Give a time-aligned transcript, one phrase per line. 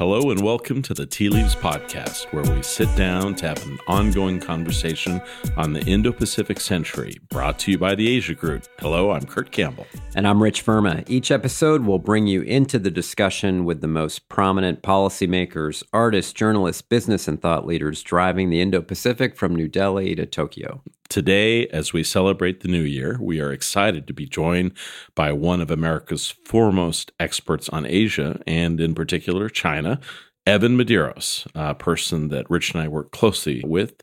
[0.00, 3.78] Hello and welcome to the Tea Leaves Podcast, where we sit down to have an
[3.86, 5.20] ongoing conversation
[5.58, 8.64] on the Indo Pacific century, brought to you by the Asia Group.
[8.78, 9.86] Hello, I'm Kurt Campbell.
[10.16, 11.04] And I'm Rich Verma.
[11.06, 16.80] Each episode will bring you into the discussion with the most prominent policymakers, artists, journalists,
[16.80, 20.82] business, and thought leaders driving the Indo Pacific from New Delhi to Tokyo.
[21.10, 24.74] Today, as we celebrate the new year, we are excited to be joined
[25.16, 29.98] by one of America's foremost experts on Asia and, in particular, China.
[30.46, 34.00] Evan Medeiros, a person that Rich and I worked closely with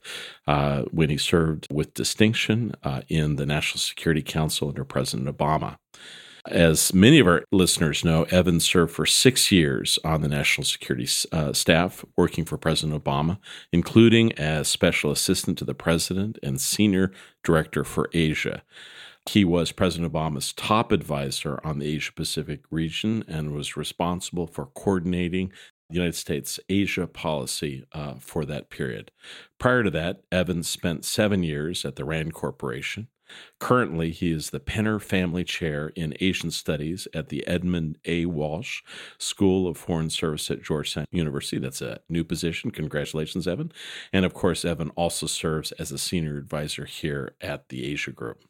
[0.47, 5.77] uh, when he served with distinction uh, in the National Security Council under President Obama.
[6.49, 11.05] As many of our listeners know, Evan served for six years on the national security
[11.33, 13.37] uh, staff, working for President Obama,
[13.73, 17.11] including as special assistant to the president and senior
[17.43, 18.63] director for Asia.
[19.27, 24.67] He was President Obama's top advisor on the Asia Pacific region and was responsible for
[24.67, 25.51] coordinating
[25.89, 29.11] the United States Asia policy uh, for that period.
[29.59, 33.09] Prior to that, Evans spent seven years at the RAND Corporation.
[33.59, 38.25] Currently, he is the Penner Family Chair in Asian Studies at the Edmund A.
[38.25, 38.81] Walsh
[39.17, 41.59] School of Foreign Service at Georgetown University.
[41.59, 42.71] That's a new position.
[42.71, 43.71] Congratulations, Evan.
[44.13, 48.43] And of course, Evan also serves as a senior advisor here at the Asia Group.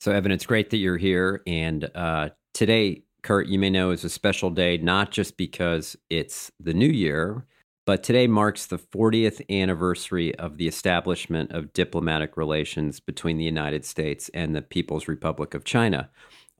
[0.00, 1.42] So, Evan, it's great that you're here.
[1.46, 6.50] And uh, today, Kurt, you may know, is a special day, not just because it's
[6.58, 7.46] the new year,
[7.84, 13.84] but today marks the 40th anniversary of the establishment of diplomatic relations between the United
[13.84, 16.10] States and the People's Republic of China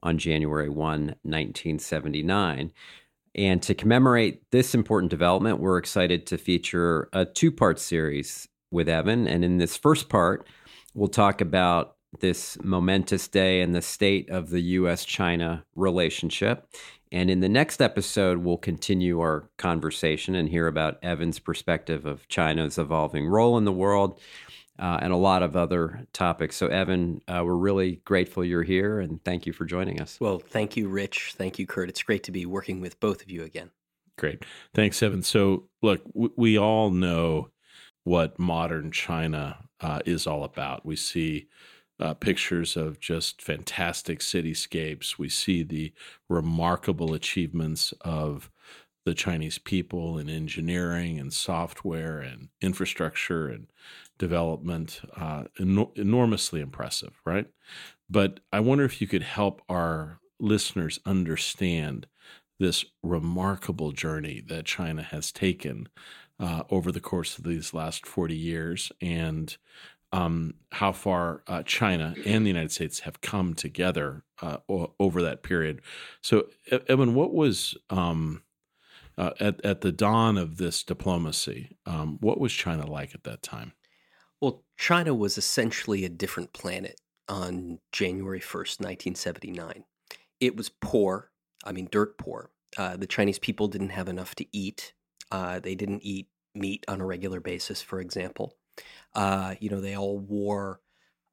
[0.01, 2.71] on January 1, 1979.
[3.35, 8.89] And to commemorate this important development, we're excited to feature a two part series with
[8.89, 9.27] Evan.
[9.27, 10.47] And in this first part,
[10.93, 15.05] we'll talk about this momentous day and the state of the U.S.
[15.05, 16.67] China relationship.
[17.13, 22.27] And in the next episode, we'll continue our conversation and hear about Evan's perspective of
[22.27, 24.19] China's evolving role in the world
[24.79, 26.55] uh, and a lot of other topics.
[26.55, 30.19] So, Evan, uh, we're really grateful you're here and thank you for joining us.
[30.19, 31.35] Well, thank you, Rich.
[31.37, 31.87] Thank you, Kurt.
[31.87, 33.69] It's great to be working with both of you again.
[34.17, 34.43] Great.
[34.73, 35.21] Thanks, Evan.
[35.21, 37.49] So, look, w- we all know
[38.05, 40.83] what modern China uh, is all about.
[40.83, 41.47] We see
[41.99, 45.17] uh, pictures of just fantastic cityscapes.
[45.17, 45.93] We see the
[46.29, 48.49] remarkable achievements of
[49.05, 53.67] the Chinese people in engineering and software and infrastructure and
[54.17, 55.01] development.
[55.15, 57.47] Uh, enormously impressive, right?
[58.09, 62.07] But I wonder if you could help our listeners understand
[62.59, 65.89] this remarkable journey that China has taken
[66.39, 69.57] uh, over the course of these last 40 years and
[70.13, 74.57] um, how far uh, China and the United States have come together uh,
[74.99, 75.81] over that period.
[76.21, 76.49] So,
[76.87, 78.43] Evan, what was um,
[79.17, 81.77] uh, at at the dawn of this diplomacy?
[81.85, 83.73] Um, what was China like at that time?
[84.39, 89.83] Well, China was essentially a different planet on January first, nineteen seventy nine.
[90.39, 91.31] It was poor.
[91.65, 92.51] I mean, dirt poor.
[92.77, 94.93] Uh, the Chinese people didn't have enough to eat.
[95.31, 98.57] Uh, they didn't eat meat on a regular basis, for example.
[99.13, 100.79] Uh, you know, they all wore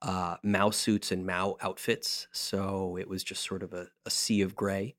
[0.02, 4.42] uh, Mao suits and Mao outfits, so it was just sort of a, a sea
[4.42, 4.96] of gray.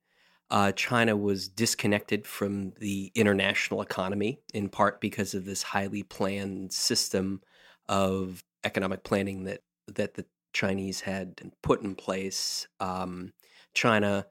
[0.50, 6.72] Uh, China was disconnected from the international economy in part because of this highly planned
[6.72, 7.40] system
[7.88, 12.68] of economic planning that that the Chinese had put in place.
[12.80, 13.32] Um,
[13.74, 14.26] China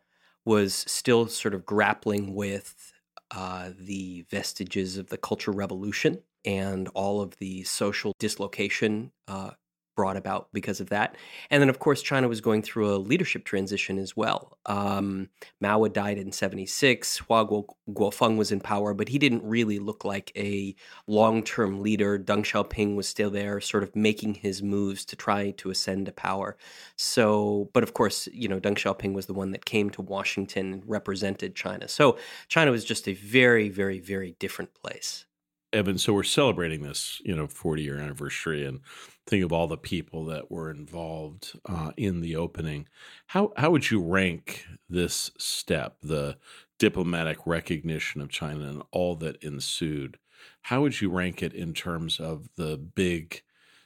[0.46, 2.94] was still sort of grappling with
[3.32, 9.52] uh, the vestiges of the Cultural Revolution and all of the social dislocation uh,
[9.96, 11.16] brought about because of that.
[11.50, 14.58] And then, of course, China was going through a leadership transition as well.
[14.66, 15.30] Um,
[15.60, 17.46] Mao had died in 76, Hua
[17.90, 20.76] Guofeng was in power, but he didn't really look like a
[21.08, 22.18] long term leader.
[22.18, 26.12] Deng Xiaoping was still there, sort of making his moves to try to ascend to
[26.12, 26.58] power.
[26.96, 30.74] So, but of course, you know, Deng Xiaoping was the one that came to Washington
[30.74, 31.88] and represented China.
[31.88, 32.18] So,
[32.48, 35.26] China was just a very, very, very different place.
[35.74, 38.82] Evan, so we're celebrating this, you know, 40 year anniversary and
[39.26, 42.88] think of all the people that were involved uh, in the opening.
[43.28, 46.38] How how would you rank this step, the
[46.78, 50.18] diplomatic recognition of China and all that ensued?
[50.64, 53.42] How would you rank it in terms of the big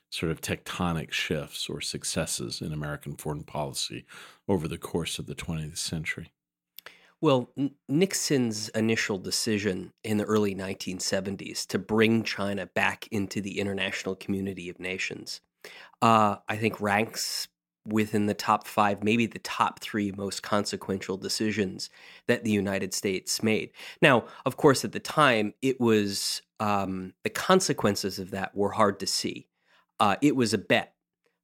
[0.09, 4.05] sort of tectonic shifts or successes in American foreign policy
[4.47, 6.31] over the course of the 20th century?
[7.25, 7.49] Well,
[7.89, 14.69] Nixon's initial decision in the early 1970s to bring China back into the international community
[14.69, 15.41] of nations,
[16.03, 17.47] uh, I think, ranks
[17.83, 21.89] within the top five, maybe the top three most consequential decisions
[22.27, 23.71] that the United States made.
[24.03, 28.99] Now, of course, at the time, it was um, the consequences of that were hard
[28.99, 29.47] to see.
[29.99, 30.93] Uh, it was a bet.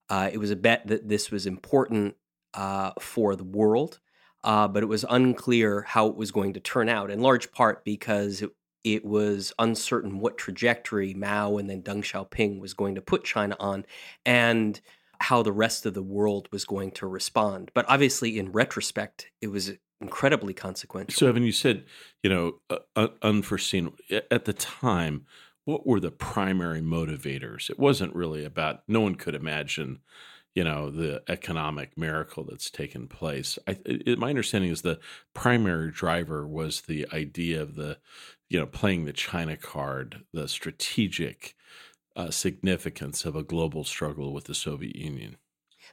[0.10, 2.18] Uh, it was a bet that this was important
[2.54, 4.00] uh, for the world,
[4.44, 7.84] uh, but it was unclear how it was going to turn out, in large part
[7.84, 8.52] because it,
[8.84, 13.56] it was uncertain what trajectory Mao and then Deng Xiaoping was going to put China
[13.60, 13.86] on.
[14.26, 14.82] And
[15.22, 17.72] how the rest of the world was going to respond.
[17.76, 19.72] But obviously, in retrospect, it was
[20.02, 21.18] incredibly consequential.
[21.18, 21.86] So, Evan, you said,
[22.24, 23.94] you know, uh, unforeseen.
[24.32, 25.28] At the time,
[25.64, 27.70] what were the primary motivators?
[27.70, 30.00] It wasn't really about, no one could imagine,
[30.56, 33.58] you know, the economic miracle that's taken place.
[33.68, 35.00] I, it, my understanding is the
[35.34, 37.98] primary driver was the idea of the,
[38.50, 41.56] you know, playing the China card, the strategic
[42.16, 45.38] uh, significance of a global struggle with the Soviet Union.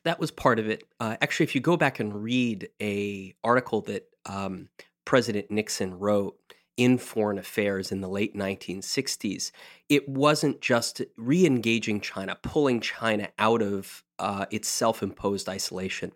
[0.02, 0.84] That was part of it.
[0.98, 4.68] Uh, actually, if you go back and read a article that um,
[5.04, 6.36] President Nixon wrote
[6.76, 9.50] in foreign affairs in the late 1960s,
[9.88, 16.12] it wasn't just re-engaging China, pulling China out of uh, its self-imposed isolation,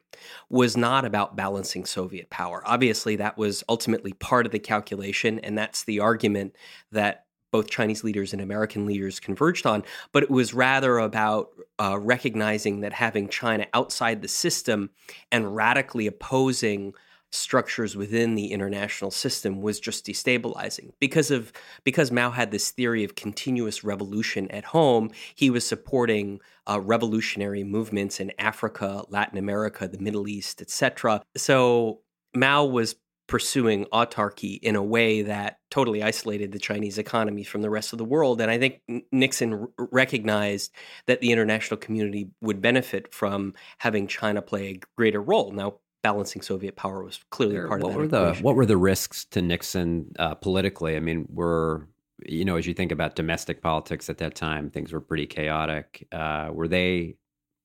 [0.49, 2.63] was not about balancing Soviet power.
[2.67, 6.57] Obviously, that was ultimately part of the calculation, and that's the argument
[6.91, 11.99] that both Chinese leaders and American leaders converged on, but it was rather about uh,
[12.01, 14.91] recognizing that having China outside the system
[15.31, 16.95] and radically opposing
[17.33, 21.53] structures within the international system was just destabilizing because of
[21.83, 27.65] because Mao had this theory of continuous revolution at home he was supporting uh, revolutionary
[27.65, 32.01] movements in Africa Latin America the Middle East etc so
[32.35, 32.97] Mao was
[33.33, 37.99] pursuing autarky in a way that totally isolated the Chinese economy from the rest of
[37.99, 38.43] the world.
[38.43, 40.71] And I think Nixon r- recognized
[41.07, 45.51] that the international community would benefit from having China play a greater role.
[45.51, 48.21] Now, balancing Soviet power was clearly part what of that.
[48.21, 50.97] Were the, what were the risks to Nixon uh, politically?
[50.97, 51.89] I mean, were
[52.27, 56.07] you know, as you think about domestic politics at that time, things were pretty chaotic.
[56.13, 57.17] Uh, were they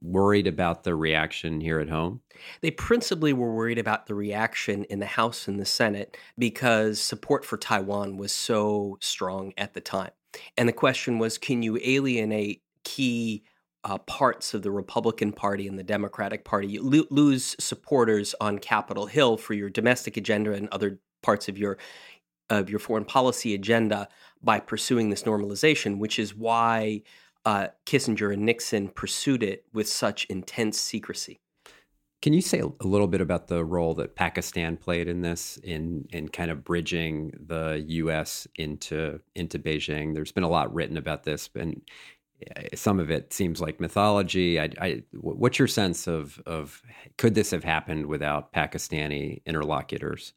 [0.01, 2.22] worried about the reaction here at home?
[2.62, 7.45] They principally were worried about the reaction in the House and the Senate because support
[7.45, 10.12] for Taiwan was so strong at the time.
[10.57, 13.44] And the question was can you alienate key
[13.83, 16.68] uh, parts of the Republican Party and the Democratic Party?
[16.68, 21.57] You lo- lose supporters on Capitol Hill for your domestic agenda and other parts of
[21.57, 21.77] your
[22.50, 24.07] of your foreign policy agenda
[24.41, 27.01] by pursuing this normalization, which is why
[27.45, 31.39] uh, Kissinger and Nixon pursued it with such intense secrecy.
[32.21, 36.07] Can you say a little bit about the role that Pakistan played in this, in
[36.12, 38.47] in kind of bridging the U.S.
[38.56, 40.15] into into Beijing?
[40.15, 41.81] There's been a lot written about this, and
[42.75, 44.60] some of it seems like mythology.
[44.60, 46.81] I, I, what's your sense of of
[47.18, 50.34] could this have happened without Pakistani interlocutors?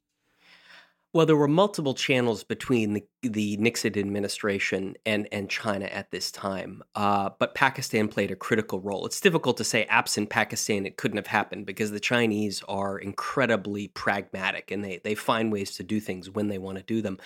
[1.13, 6.31] Well, there were multiple channels between the, the Nixon administration and, and China at this
[6.31, 9.07] time, uh, but Pakistan played a critical role.
[9.07, 13.89] It's difficult to say absent Pakistan it couldn't have happened because the Chinese are incredibly
[13.89, 17.19] pragmatic and they, they find ways to do things when they want to do them.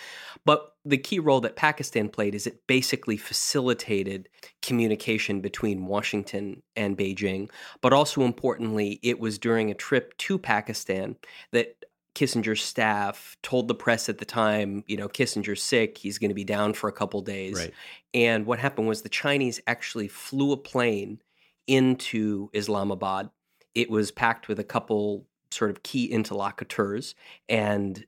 [0.47, 4.31] But the key role that Pakistan played is it basically facilitated
[4.63, 7.51] communication between Washington and Beijing.
[7.83, 11.17] But also importantly, it was during a trip to Pakistan
[11.53, 11.84] that
[12.15, 16.35] Kissinger's staff told the press at the time, you know, Kissinger's sick, he's going to
[16.35, 17.55] be down for a couple days.
[17.55, 17.73] Right.
[18.13, 21.21] And what happened was the Chinese actually flew a plane
[21.67, 23.31] into Islamabad.
[23.75, 27.15] It was packed with a couple sort of key interlocutors,
[27.49, 28.05] and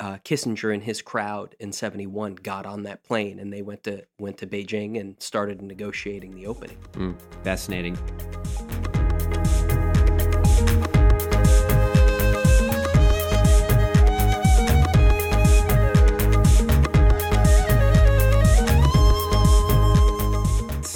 [0.00, 4.04] uh, Kissinger and his crowd in '71 got on that plane, and they went to
[4.18, 6.78] went to Beijing and started negotiating the opening.
[6.92, 7.96] Mm, fascinating.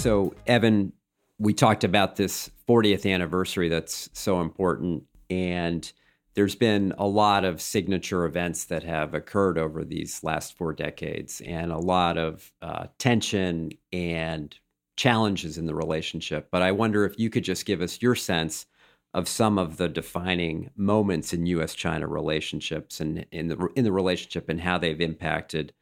[0.01, 0.93] So, Evan,
[1.37, 5.03] we talked about this 40th anniversary that's so important.
[5.29, 5.93] And
[6.33, 11.39] there's been a lot of signature events that have occurred over these last four decades
[11.41, 14.57] and a lot of uh, tension and
[14.97, 16.47] challenges in the relationship.
[16.51, 18.65] But I wonder if you could just give us your sense
[19.13, 21.75] of some of the defining moments in U.S.
[21.75, 25.73] China relationships and in the in the relationship and how they've impacted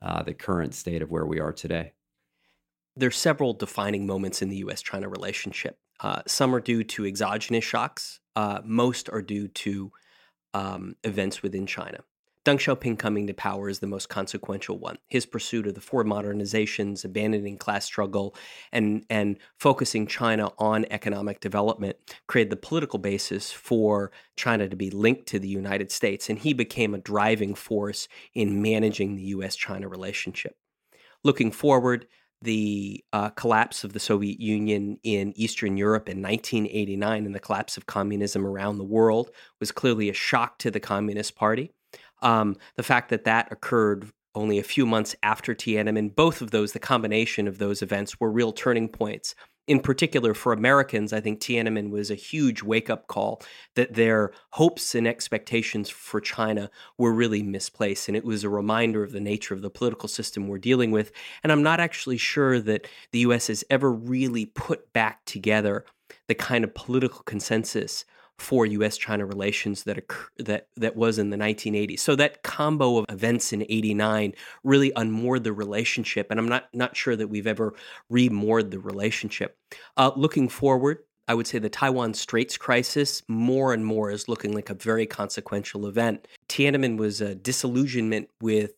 [0.00, 1.92] uh, the current state of where we are today
[2.98, 4.82] there's several defining moments in the U.S.
[4.82, 5.78] China relationship.
[6.00, 8.20] Uh, some are due to exogenous shocks.
[8.36, 9.92] Uh, most are due to
[10.54, 12.00] um, events within China.
[12.44, 14.96] Deng Xiaoping coming to power is the most consequential one.
[15.08, 18.34] His pursuit of the four modernizations, abandoning class struggle,
[18.72, 24.90] and, and focusing China on economic development created the political basis for China to be
[24.90, 26.30] linked to the United States.
[26.30, 30.56] And he became a driving force in managing the US China relationship.
[31.22, 32.06] Looking forward,
[32.42, 37.76] the uh, collapse of the Soviet Union in Eastern Europe in 1989 and the collapse
[37.76, 39.30] of communism around the world
[39.60, 41.72] was clearly a shock to the Communist Party.
[42.22, 46.72] Um, the fact that that occurred only a few months after Tiananmen, both of those,
[46.72, 49.34] the combination of those events, were real turning points
[49.68, 53.42] in particular for Americans, I think Tiananmen was a huge wake up call
[53.76, 58.08] that their hopes and expectations for China were really misplaced.
[58.08, 61.12] And it was a reminder of the nature of the political system we're dealing with.
[61.42, 65.84] And I'm not actually sure that the US has ever really put back together
[66.28, 68.06] the kind of political consensus
[68.38, 71.98] for U.S.-China relations that occur, that that was in the 1980s.
[71.98, 76.96] So that combo of events in '89 really unmoored the relationship, and I'm not not
[76.96, 77.74] sure that we've ever
[78.08, 79.56] remoored the relationship.
[79.96, 84.54] Uh, looking forward, I would say the Taiwan Straits crisis more and more is looking
[84.54, 86.26] like a very consequential event.
[86.48, 88.72] Tiananmen was a disillusionment with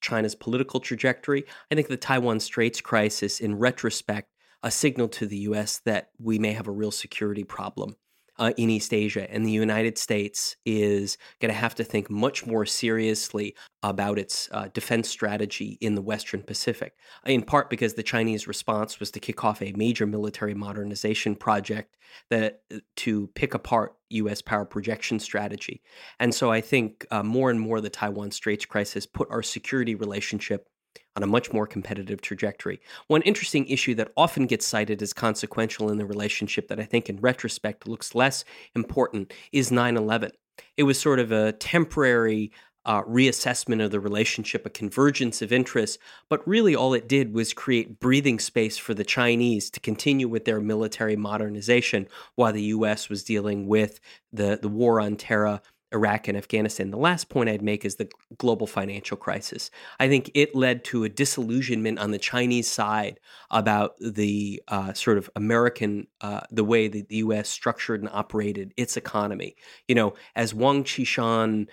[0.00, 1.44] China's political trajectory.
[1.70, 4.30] I think the Taiwan Straits crisis, in retrospect,
[4.62, 5.78] a signal to the U.S.
[5.84, 7.96] that we may have a real security problem
[8.38, 9.30] uh, in East Asia.
[9.30, 14.48] And the United States is going to have to think much more seriously about its
[14.52, 19.20] uh, defense strategy in the Western Pacific, in part because the Chinese response was to
[19.20, 21.96] kick off a major military modernization project
[22.30, 24.42] that uh, to pick apart U.S.
[24.42, 25.82] power projection strategy.
[26.18, 29.94] And so I think uh, more and more the Taiwan Straits crisis put our security
[29.94, 30.68] relationship
[31.14, 32.80] on a much more competitive trajectory.
[33.08, 37.08] One interesting issue that often gets cited as consequential in the relationship that I think
[37.08, 40.32] in retrospect looks less important is 9 11.
[40.76, 42.52] It was sort of a temporary
[42.86, 45.98] uh, reassessment of the relationship, a convergence of interests,
[46.30, 50.44] but really all it did was create breathing space for the Chinese to continue with
[50.44, 53.08] their military modernization while the U.S.
[53.08, 53.98] was dealing with
[54.32, 55.60] the, the war on terror
[55.92, 56.90] Iraq and Afghanistan.
[56.90, 59.70] The last point I'd make is the global financial crisis.
[60.00, 65.18] I think it led to a disillusionment on the Chinese side about the uh, sort
[65.18, 67.48] of American, uh, the way that the U.S.
[67.48, 69.56] structured and operated its economy.
[69.86, 71.68] You know, as Wang Qishan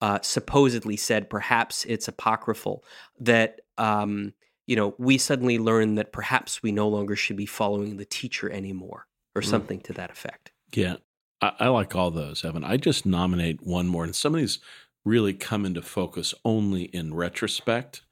[0.00, 2.84] uh, supposedly said, perhaps it's apocryphal,
[3.20, 3.60] that.
[3.76, 4.34] Um,
[4.66, 8.50] you know, we suddenly learned that perhaps we no longer should be following the teacher
[8.50, 9.46] anymore, or mm.
[9.46, 10.52] something to that effect.
[10.74, 10.96] Yeah,
[11.40, 12.64] I, I like all those, Evan.
[12.64, 14.58] I just nominate one more, and some of these
[15.04, 18.02] really come into focus only in retrospect.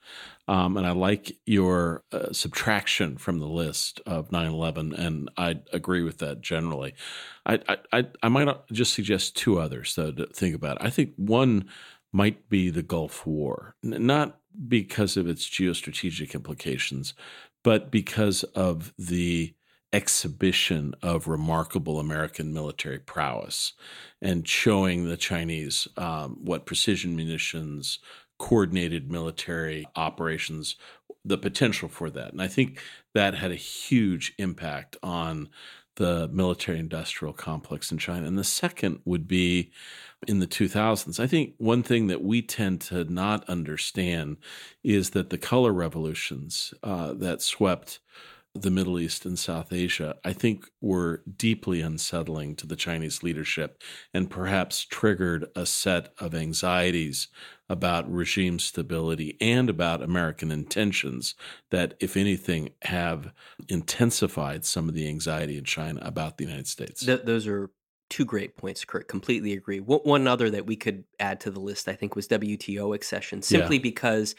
[0.48, 5.60] Um, and I like your uh, subtraction from the list of 9 11, and I
[5.72, 6.94] agree with that generally.
[7.44, 7.58] I,
[7.92, 10.78] I, I might just suggest two others, though, to think about.
[10.80, 11.68] I think one
[12.12, 17.12] might be the Gulf War, not because of its geostrategic implications,
[17.64, 19.52] but because of the
[19.96, 23.72] exhibition of remarkable American military prowess
[24.20, 27.98] and showing the Chinese um, what precision munitions,
[28.38, 30.76] coordinated military operations,
[31.24, 32.30] the potential for that.
[32.30, 32.78] And I think
[33.14, 35.48] that had a huge impact on
[35.94, 38.26] the military industrial complex in China.
[38.26, 39.70] And the second would be
[40.28, 41.18] in the 2000s.
[41.18, 44.36] I think one thing that we tend to not understand
[44.84, 48.00] is that the color revolutions uh, that swept
[48.62, 53.82] the Middle East and South Asia, I think were deeply unsettling to the Chinese leadership
[54.12, 57.28] and perhaps triggered a set of anxieties
[57.68, 61.34] about regime stability and about American intentions
[61.70, 63.32] that, if anything, have
[63.68, 67.04] intensified some of the anxiety in China about the United States.
[67.04, 67.70] Th- those are
[68.08, 69.08] two great points, Kurt.
[69.08, 69.78] Completely agree.
[69.78, 73.76] One other that we could add to the list, I think, was WTO accession, simply
[73.76, 73.82] yeah.
[73.82, 74.34] because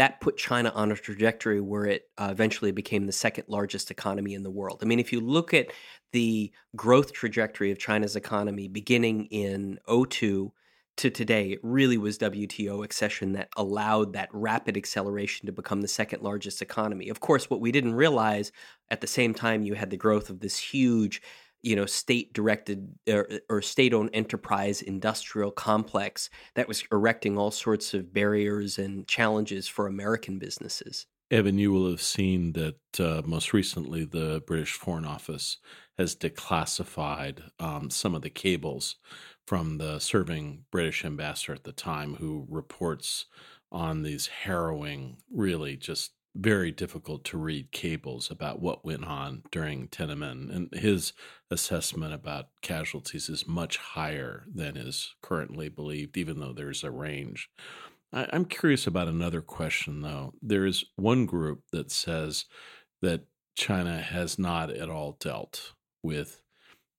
[0.00, 4.32] that put China on a trajectory where it uh, eventually became the second largest economy
[4.32, 4.78] in the world.
[4.80, 5.66] I mean, if you look at
[6.12, 10.50] the growth trajectory of China's economy beginning in 02
[10.96, 15.88] to today, it really was WTO accession that allowed that rapid acceleration to become the
[15.88, 17.10] second largest economy.
[17.10, 18.52] Of course, what we didn't realize
[18.90, 21.20] at the same time, you had the growth of this huge
[21.62, 27.50] you know state directed or, or state owned enterprise industrial complex that was erecting all
[27.50, 31.06] sorts of barriers and challenges for American businesses.
[31.30, 35.58] Evan, you will have seen that uh, most recently the British Foreign Office
[35.96, 38.96] has declassified um, some of the cables
[39.46, 43.26] from the serving British ambassador at the time, who reports
[43.70, 49.88] on these harrowing, really just very difficult to read cables about what went on during
[49.88, 51.12] Tiananmen, and his
[51.50, 57.50] assessment about casualties is much higher than is currently believed, even though there's a range.
[58.12, 60.34] I, I'm curious about another question, though.
[60.40, 62.46] There is one group that says
[63.02, 65.72] that China has not at all dealt
[66.02, 66.42] with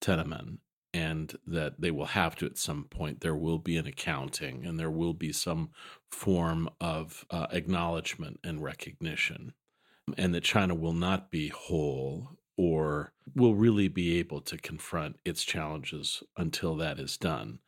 [0.02, 0.58] Tiananmen
[0.94, 3.22] and that they will have to at some point.
[3.22, 5.70] There will be an accounting and there will be some
[6.10, 9.54] form of uh, acknowledgement and recognition,
[10.18, 15.44] and that China will not be whole or will really be able to confront its
[15.44, 17.60] challenges until that is done.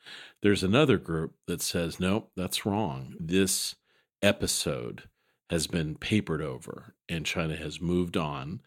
[0.42, 3.16] There's another group that says, no, that's wrong.
[3.20, 3.76] This
[4.22, 5.04] episode
[5.50, 8.62] has been papered over and China has moved on,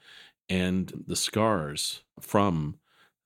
[0.48, 2.78] and the scars from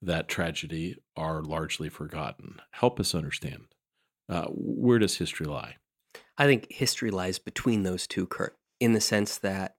[0.03, 2.61] that tragedy are largely forgotten.
[2.73, 3.67] Help us understand.
[4.29, 5.77] Uh, where does history lie?
[6.39, 9.75] I think history lies between those two, Kurt, in the sense that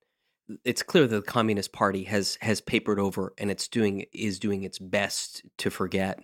[0.63, 4.63] it's clear that the Communist Party has has papered over and it's doing is doing
[4.63, 6.19] its best to forget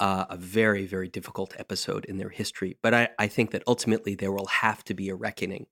[0.00, 2.76] uh, a very very difficult episode in their history.
[2.82, 5.66] But I, I think that ultimately there will have to be a reckoning,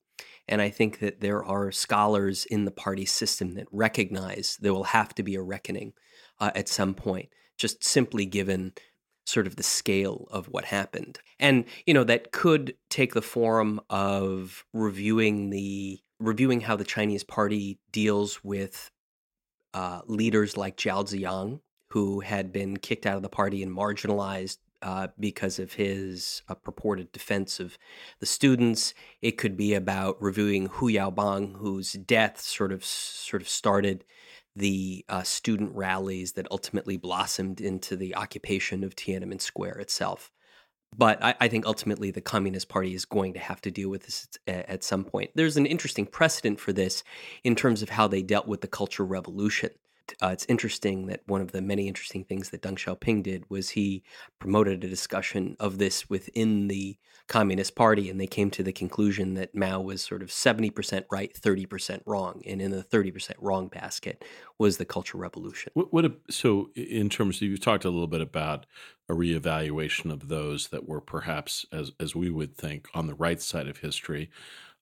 [0.48, 4.84] and I think that there are scholars in the party system that recognize there will
[4.84, 5.92] have to be a reckoning
[6.40, 8.72] uh, at some point just simply given
[9.26, 11.18] sort of the scale of what happened.
[11.38, 17.24] And you know that could take the form of reviewing the reviewing how the Chinese
[17.24, 18.90] party deals with
[19.74, 24.58] uh, leaders like Zhao Ziyang, who had been kicked out of the party and marginalized
[24.82, 27.76] uh, because of his uh, purported defense of
[28.20, 28.94] the students.
[29.20, 34.04] It could be about reviewing Hu Yaobang, whose death sort of sort of started
[34.56, 40.32] the uh, student rallies that ultimately blossomed into the occupation of Tiananmen Square itself.
[40.96, 44.04] But I, I, think ultimately the Communist Party is going to have to deal with
[44.04, 45.30] this at, some point.
[45.34, 47.04] There's an interesting precedent for this
[47.44, 49.70] in terms of how they dealt with the Cultural Revolution.
[50.22, 53.70] Uh, it's interesting that one of the many interesting things that Deng Xiaoping did was
[53.70, 54.02] he
[54.38, 56.96] promoted a discussion of this within the
[57.28, 61.34] Communist Party, and they came to the conclusion that Mao was sort of 70% right,
[61.34, 62.40] 30% wrong.
[62.46, 64.24] And in the 30% wrong basket
[64.58, 65.72] was the Cultural Revolution.
[65.74, 68.66] What, what a, so, in terms of, you've talked a little bit about
[69.08, 73.40] a reevaluation of those that were perhaps, as, as we would think, on the right
[73.40, 74.30] side of history.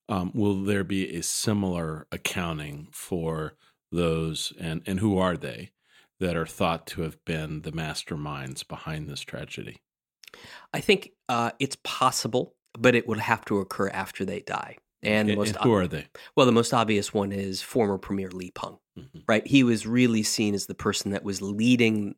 [0.07, 3.55] Um, will there be a similar accounting for
[3.91, 5.71] those, and, and who are they,
[6.19, 9.81] that are thought to have been the masterminds behind this tragedy?
[10.73, 14.77] I think uh, it's possible, but it would have to occur after they die.
[15.03, 16.07] And, and, most and who are they?
[16.35, 19.19] Well, the most obvious one is former Premier Li Peng, mm-hmm.
[19.27, 19.45] right?
[19.45, 22.15] He was really seen as the person that was leading,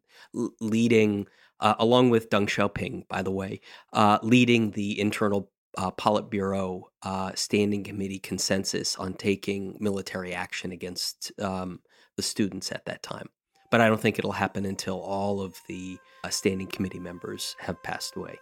[0.62, 1.28] leading,
[1.60, 3.60] uh, along with Deng Xiaoping, by the way,
[3.94, 11.32] uh, leading the internal uh, Politburo uh, Standing Committee consensus on taking military action against
[11.40, 11.80] um,
[12.16, 13.30] the students at that time.
[13.70, 17.82] But I don't think it'll happen until all of the uh, Standing Committee members have
[17.84, 18.38] passed away.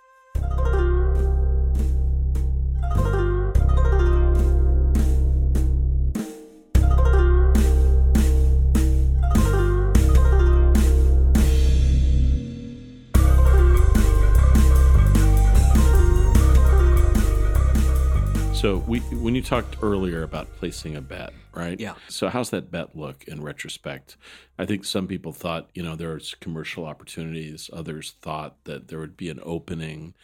[18.65, 21.80] So we, when you talked earlier about placing a bet, right?
[21.80, 21.93] Yeah.
[22.08, 24.17] So how's that bet look in retrospect?
[24.58, 27.69] I think some people thought, you know, there's commercial opportunities.
[27.71, 30.15] Others thought that there would be an opening.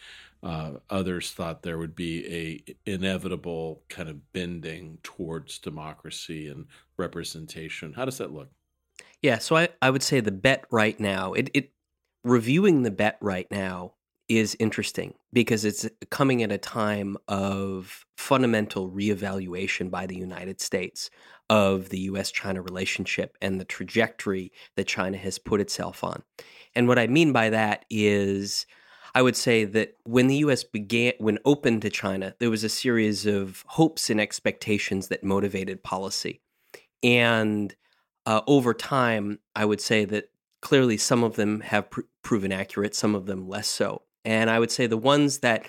[0.42, 7.92] Uh, others thought there would be a inevitable kind of bending towards democracy and representation.
[7.92, 8.50] How does that look?
[9.20, 9.38] Yeah.
[9.38, 11.70] So I, I would say the bet right now, it, it
[12.24, 13.92] reviewing the bet right now
[14.38, 21.10] is interesting because it's coming at a time of fundamental reevaluation by the United States
[21.50, 26.22] of the US China relationship and the trajectory that China has put itself on.
[26.74, 28.66] And what I mean by that is
[29.14, 32.68] I would say that when the US began when open to China, there was a
[32.68, 36.40] series of hopes and expectations that motivated policy.
[37.02, 37.74] And
[38.24, 42.94] uh, over time, I would say that clearly some of them have pr- proven accurate,
[42.94, 44.02] some of them less so.
[44.24, 45.66] And I would say the ones that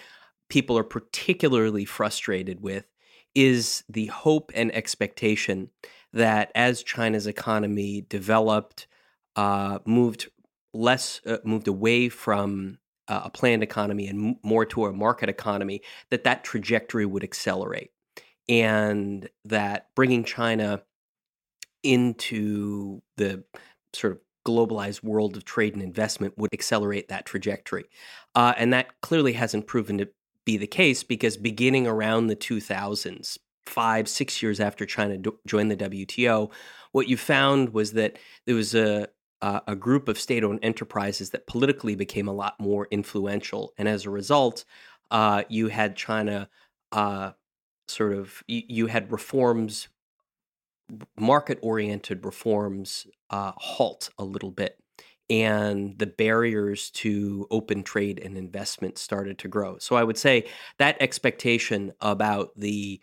[0.50, 2.86] people are particularly frustrated with
[3.36, 5.70] is the hope and expectation
[6.14, 8.88] that as China's economy developed,
[9.36, 10.30] uh, moved
[10.74, 15.30] less, uh, moved away from uh, a planned economy and m- more to a market
[15.30, 17.92] economy, that that trajectory would accelerate,
[18.48, 20.84] and that bringing China
[21.82, 23.44] into the
[23.94, 27.86] sort of globalized world of trade and investment would accelerate that trajectory.
[28.36, 30.08] Uh, and that clearly hasn't proven to
[30.46, 35.72] be the case because beginning around the 2000s, five, six years after China do- joined
[35.72, 36.52] the WTO,
[36.92, 39.08] what you found was that there was a
[39.42, 44.06] uh, a group of state-owned enterprises that politically became a lot more influential, and as
[44.06, 44.64] a result,
[45.12, 46.48] uh, you had China
[46.94, 47.32] uh,
[47.90, 49.90] sort of you, you had reforms,
[51.18, 54.78] market-oriented reforms, uh, halt a little bit,
[55.30, 59.78] and the barriers to open trade and investment started to grow.
[59.80, 60.46] So I would say
[60.78, 63.02] that expectation about the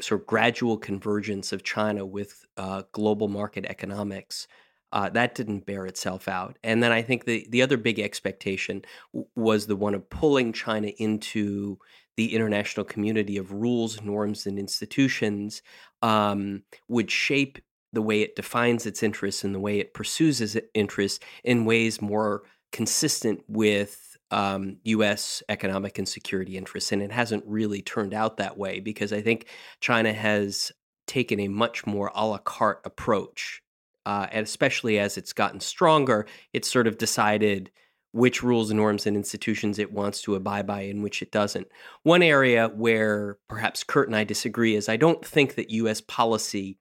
[0.00, 4.48] sort of gradual convergence of China with uh, global market economics
[4.92, 6.58] uh, that didn't bear itself out.
[6.62, 10.52] And then I think the, the other big expectation w- was the one of pulling
[10.52, 11.78] China into
[12.16, 15.62] the international community of rules, norms, and institutions
[16.02, 17.58] um, would shape
[17.92, 22.00] the way it defines its interests and the way it pursues its interests in ways
[22.00, 25.42] more consistent with um, U.S.
[25.50, 26.90] economic and security interests.
[26.90, 29.46] And it hasn't really turned out that way because I think
[29.80, 30.72] China has
[31.06, 33.62] taken a much more a la carte approach
[34.06, 37.70] uh, and especially as it's gotten stronger, it's sort of decided
[38.12, 41.66] which rules and norms and institutions it wants to abide by and which it doesn't.
[42.02, 46.00] One area where perhaps Kurt and I disagree is I don't think that U.S.
[46.00, 46.78] policy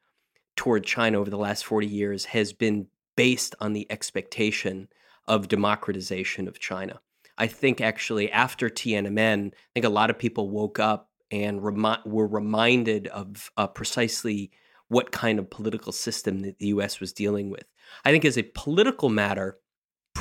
[0.55, 4.89] toward China over the last 40 years has been based on the expectation
[5.27, 6.99] of democratization of China.
[7.37, 12.01] I think actually after Tiananmen, I think a lot of people woke up and remi-
[12.05, 14.51] were reminded of uh, precisely
[14.89, 17.63] what kind of political system that the US was dealing with.
[18.03, 19.57] I think as a political matter,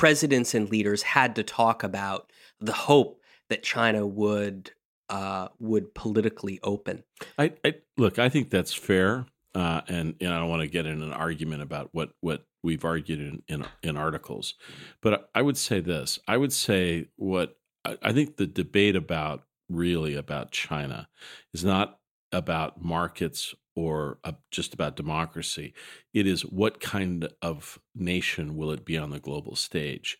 [0.01, 4.71] presidents and leaders had to talk about the hope that China would
[5.09, 7.03] uh, would politically open.
[7.37, 8.17] I, I, look.
[8.17, 11.89] I think that's fair, uh, and, I don't want to get in an argument about
[11.91, 14.55] what what we've argued in, in, in articles,
[15.03, 16.17] but I would say this.
[16.27, 21.09] I would say what I, I think the debate about really about China
[21.53, 21.99] is not
[22.31, 24.19] about markets or
[24.51, 25.73] just about democracy.
[26.13, 30.17] It is what kind of nation will it be on the global stage?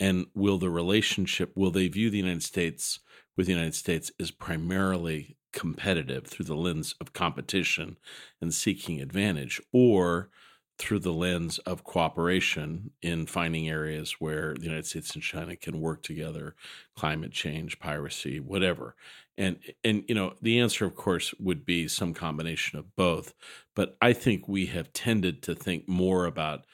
[0.00, 3.00] And will the relationship, will they view the United States
[3.36, 7.98] with the United States as primarily competitive through the lens of competition
[8.40, 9.60] and seeking advantage?
[9.72, 10.30] Or
[10.76, 15.80] through the lens of cooperation in finding areas where the United States and China can
[15.80, 16.56] work together,
[16.96, 18.96] climate change, piracy, whatever.
[19.36, 23.34] And and you know, the answer of course would be some combination of both,
[23.74, 26.64] but I think we have tended to think more about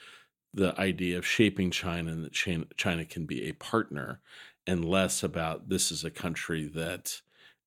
[0.53, 4.21] the idea of shaping China and that China can be a partner
[4.67, 7.21] and less about this is a country that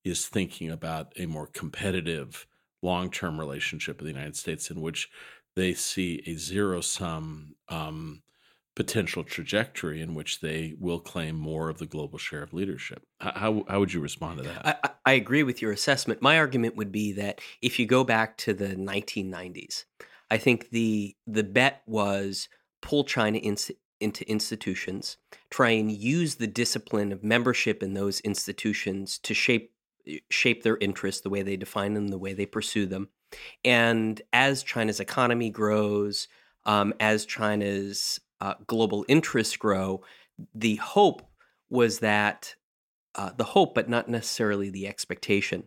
[0.03, 2.45] is thinking about a more competitive
[2.81, 5.09] long-term relationship with the United States in which
[5.55, 8.21] they see a zero sum um,
[8.75, 13.03] potential trajectory in which they will claim more of the global share of leadership.
[13.19, 14.79] How, how would you respond to that?
[14.83, 16.21] I, I agree with your assessment.
[16.21, 19.85] My argument would be that if you go back to the 1990s,
[20.31, 22.49] I think the the bet was
[22.81, 23.55] pull China in,
[23.99, 25.17] into institutions,
[25.51, 29.71] try and use the discipline of membership in those institutions to shape
[30.29, 33.09] shape their interests, the way they define them, the way they pursue them,
[33.63, 36.27] and as China's economy grows,
[36.65, 40.01] um, as China's uh, global interests grow,
[40.53, 41.21] the hope
[41.69, 42.55] was that
[43.15, 45.63] uh, the hope, but not necessarily the expectation,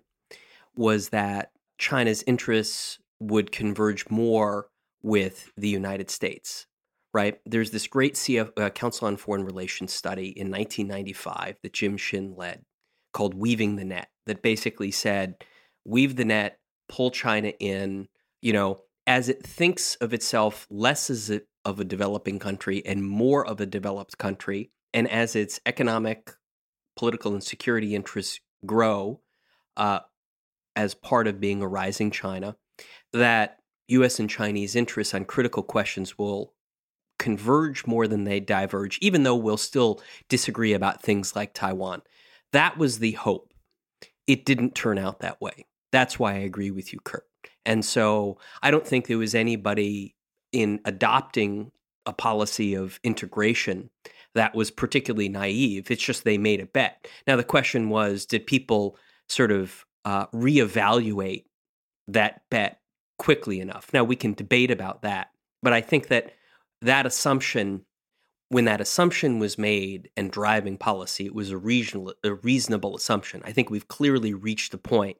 [0.74, 4.66] was that China's interests would converge more
[5.02, 6.66] with the United States.
[7.14, 7.38] Right?
[7.46, 12.34] There's this great CF, uh, Council on Foreign Relations study in 1995 that Jim Shinn
[12.36, 12.62] led
[13.14, 15.36] called Weaving the Net, that basically said,
[15.86, 16.58] weave the net
[16.90, 18.08] pull China in,
[18.42, 23.04] you know, as it thinks of itself less as a, of a developing country and
[23.04, 26.32] more of a developed country, and as its economic,
[26.96, 29.20] political, and security interests grow
[29.76, 30.00] uh,
[30.74, 32.56] as part of being a rising China,
[33.12, 34.18] that U.S.
[34.18, 36.52] and Chinese interests on critical questions will
[37.18, 42.02] converge more than they diverge, even though we'll still disagree about things like Taiwan.
[42.52, 43.52] That was the hope.
[44.26, 45.66] It didn't turn out that way.
[45.92, 47.24] That's why I agree with you, Kurt.
[47.66, 50.14] And so I don't think there was anybody
[50.52, 51.72] in adopting
[52.06, 53.90] a policy of integration
[54.34, 55.90] that was particularly naive.
[55.90, 57.08] It's just they made a bet.
[57.26, 58.96] Now, the question was did people
[59.28, 61.44] sort of uh, reevaluate
[62.06, 62.80] that bet
[63.18, 63.90] quickly enough?
[63.92, 65.30] Now, we can debate about that,
[65.62, 66.32] but I think that
[66.82, 67.84] that assumption,
[68.50, 73.42] when that assumption was made and driving policy, it was a, regional, a reasonable assumption.
[73.44, 75.16] I think we've clearly reached the point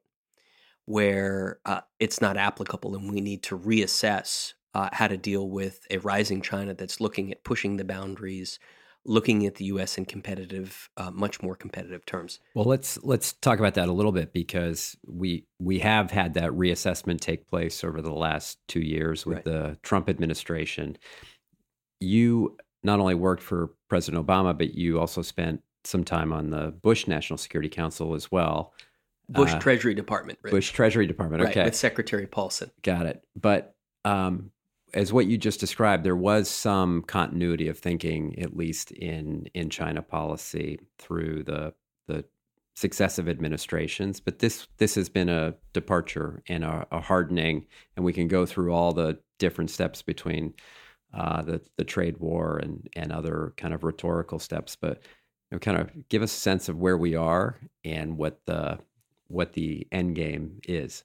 [0.87, 5.87] where uh, it's not applicable and we need to reassess uh, how to deal with
[5.91, 8.59] a rising China that's looking at pushing the boundaries,
[9.05, 9.99] looking at the U.S.
[9.99, 12.41] in competitive, uh, much more competitive terms.
[12.55, 16.51] Well, let's let's talk about that a little bit because we we have had that
[16.51, 19.45] reassessment take place over the last two years with Right.
[19.45, 20.99] the Trump administration.
[22.01, 26.73] You not only worked for President Obama, but you also spent some time on the
[26.83, 28.75] Bush National Security Council as well.
[29.29, 30.51] Bush Uh, Treasury Department, right?
[30.51, 31.43] Bush Treasury Department.
[31.43, 32.71] right, with Secretary Paulson.
[32.83, 33.25] Got it.
[33.35, 34.51] But um,
[34.95, 39.71] as what you just described, there was some continuity of thinking, at least in in
[39.71, 41.75] China policy, through the
[42.07, 42.25] the
[42.75, 44.21] successive administrations.
[44.21, 48.47] But this this has been a departure and a, a hardening, and we can go
[48.47, 50.55] through all the different steps between
[51.13, 54.77] uh, the the trade war and and other kind of rhetorical steps.
[54.77, 55.03] But
[55.51, 58.79] you know, kind of give us a sense of where we are and what the
[59.29, 61.05] what the end game is.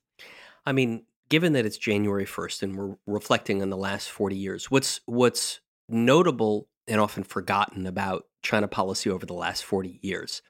[0.66, 4.70] I mean, given that it's January 1st and we're reflecting on the last 40 years,
[4.70, 10.42] what's what's notable and often forgotten about China policy over the last 40 years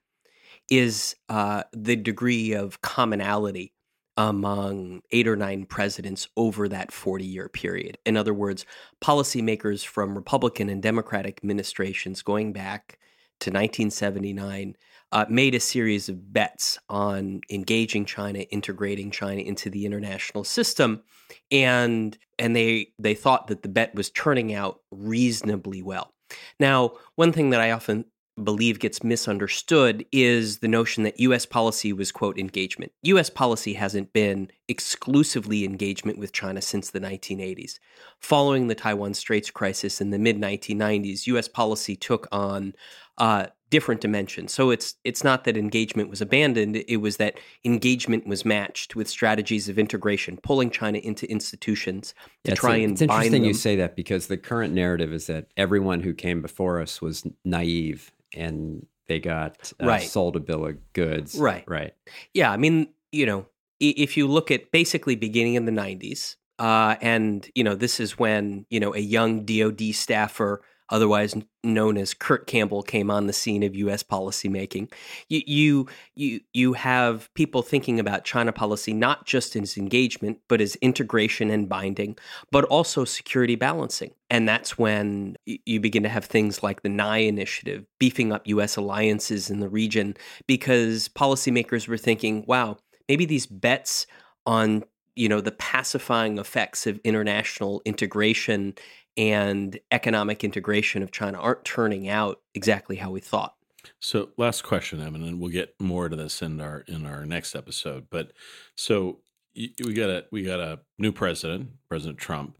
[0.69, 3.73] is uh, the degree of commonality
[4.17, 7.97] among eight or nine presidents over that 40 year period.
[8.05, 8.65] In other words,
[9.01, 12.99] policymakers from Republican and Democratic administrations going back
[13.39, 14.75] to 1979
[15.11, 21.03] uh, made a series of bets on engaging China, integrating China into the international system,
[21.51, 26.13] and and they they thought that the bet was turning out reasonably well.
[26.59, 28.05] Now, one thing that I often
[28.41, 31.45] believe gets misunderstood is the notion that U.S.
[31.45, 32.91] policy was quote engagement.
[33.03, 33.29] U.S.
[33.29, 37.79] policy hasn't been exclusively engagement with China since the 1980s.
[38.19, 41.47] Following the Taiwan Straits crisis in the mid 1990s, U.S.
[41.47, 42.73] policy took on
[43.17, 44.53] uh, different dimensions.
[44.53, 49.07] So it's it's not that engagement was abandoned; it was that engagement was matched with
[49.09, 53.47] strategies of integration, pulling China into institutions to Yeah, try and it's bind interesting them.
[53.47, 57.25] you say that because the current narrative is that everyone who came before us was
[57.43, 60.01] naive and they got uh, Right.
[60.03, 61.35] sold a bill of goods.
[61.35, 61.63] Right.
[61.67, 61.93] Right.
[62.33, 63.47] Yeah, I mean, you know,
[63.79, 68.19] if you look at basically beginning in the 90s, uh, and, you know, this is
[68.19, 73.33] when, you know, a young DOD staffer, otherwise known as Kurt Campbell, came on the
[73.33, 74.03] scene of U.S.
[74.03, 74.91] policymaking.
[75.29, 80.61] You, you, you, you have people thinking about China policy not just as engagement, but
[80.61, 82.17] as integration and binding,
[82.51, 84.11] but also security balancing.
[84.29, 88.75] And that's when you begin to have things like the Nye initiative, beefing up U.S.
[88.75, 90.15] alliances in the region,
[90.47, 92.77] because policymakers were thinking, wow,
[93.07, 94.07] maybe these bets
[94.45, 94.83] on
[95.15, 98.73] you know the pacifying effects of international integration
[99.17, 103.55] and economic integration of China aren't turning out exactly how we thought.
[103.99, 107.55] So, last question, Evan, and we'll get more to this in our in our next
[107.55, 108.07] episode.
[108.09, 108.31] But
[108.75, 109.19] so
[109.55, 112.57] we got a we got a new president, President Trump,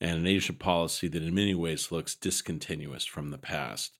[0.00, 3.98] and an Asian policy that in many ways looks discontinuous from the past.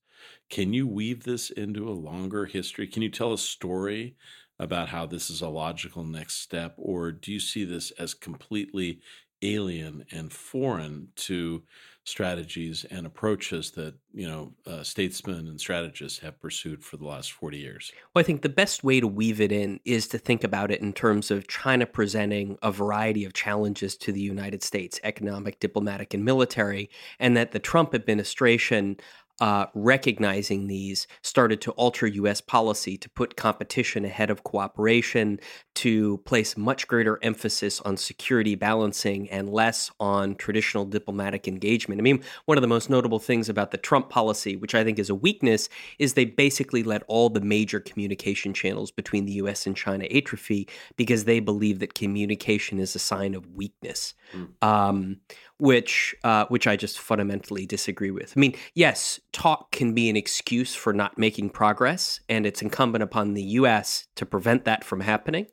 [0.50, 2.86] Can you weave this into a longer history?
[2.86, 4.16] Can you tell a story
[4.58, 9.00] about how this is a logical next step, or do you see this as completely
[9.42, 11.62] alien and foreign to
[12.04, 17.32] strategies and approaches that you know uh, statesmen and strategists have pursued for the last
[17.32, 20.44] 40 years Well, I think the best way to weave it in is to think
[20.44, 25.00] about it in terms of China presenting a variety of challenges to the United States,
[25.02, 28.96] economic, diplomatic, and military, and that the Trump administration.
[29.40, 32.40] Uh, recognizing these started to alter U.S.
[32.40, 35.40] policy to put competition ahead of cooperation,
[35.74, 42.00] to place much greater emphasis on security balancing and less on traditional diplomatic engagement.
[42.00, 45.00] I mean, one of the most notable things about the Trump policy, which I think
[45.00, 45.68] is a weakness,
[45.98, 50.68] is they basically let all the major communication channels between the US and China atrophy
[50.94, 54.14] because they believe that communication is a sign of weakness.
[54.62, 55.16] Um,
[55.64, 58.34] which uh, which I just fundamentally disagree with.
[58.36, 63.02] I mean, yes, talk can be an excuse for not making progress, and it's incumbent
[63.02, 64.06] upon the U.S.
[64.16, 65.46] to prevent that from happening.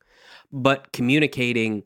[0.51, 1.85] But communicating,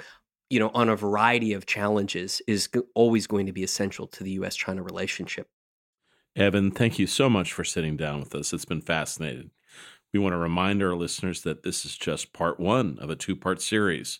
[0.49, 4.31] you know, on a variety of challenges is always going to be essential to the
[4.31, 5.47] U.S.-China relationship.
[6.35, 9.51] evan thank you so much for sitting down with us it's been fascinating
[10.15, 13.35] we want to remind our listeners that this is just part one of a two
[13.35, 14.19] part series.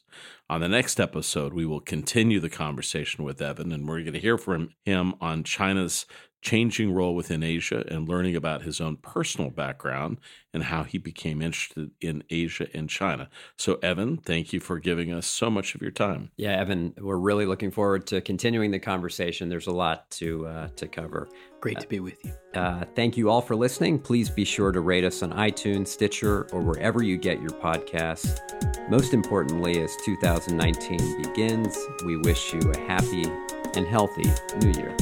[0.49, 4.19] On the next episode, we will continue the conversation with Evan, and we're going to
[4.19, 6.05] hear from him on China's
[6.45, 10.19] changing role within Asia and learning about his own personal background
[10.53, 13.27] and how he became interested in Asia and China.
[13.57, 16.29] So, Evan, thank you for giving us so much of your time.
[16.37, 19.49] Yeah, Evan, we're really looking forward to continuing the conversation.
[19.49, 21.27] There's a lot to uh, to cover.
[21.61, 22.31] Great to be with you.
[22.53, 23.97] Uh, thank you all for listening.
[23.97, 28.39] Please be sure to rate us on iTunes, Stitcher, or wherever you get your podcasts.
[28.87, 33.23] Most importantly, as 2019 begins, we wish you a happy
[33.75, 34.31] and healthy
[34.61, 34.95] new year.